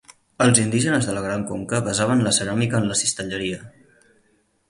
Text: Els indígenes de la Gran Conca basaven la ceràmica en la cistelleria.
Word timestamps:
Els 0.43 0.59
indígenes 0.61 1.09
de 1.09 1.13
la 1.17 1.21
Gran 1.25 1.43
Conca 1.51 1.81
basaven 1.89 2.25
la 2.27 2.33
ceràmica 2.39 2.79
en 2.81 2.87
la 2.93 2.99
cistelleria. 3.05 3.61